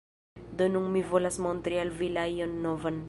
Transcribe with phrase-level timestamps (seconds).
[0.61, 2.99] Do nun mi volas montri al vi la ion novan.